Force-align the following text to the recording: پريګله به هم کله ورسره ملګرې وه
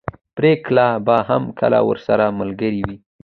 پريګله 0.35 0.87
به 1.05 1.15
هم 1.29 1.43
کله 1.59 1.79
ورسره 1.89 2.25
ملګرې 2.39 2.81
وه 2.87 2.95